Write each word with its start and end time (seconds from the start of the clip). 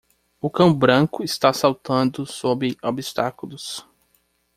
O 0.41 0.49
cão 0.49 0.73
branco 0.73 1.23
está 1.23 1.53
saltando 1.53 2.25
sobre 2.25 2.75
obstáculos. 2.81 3.87